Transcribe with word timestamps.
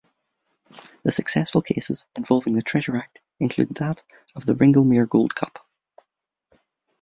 Successful 1.07 1.61
cases 1.61 2.07
involving 2.17 2.53
the 2.53 2.63
Treasure 2.63 2.97
Act 2.97 3.21
include 3.39 3.75
that 3.75 4.01
of 4.35 4.47
the 4.47 4.55
Ringlemere 4.55 5.07
gold 5.07 5.35
cup. 5.35 5.63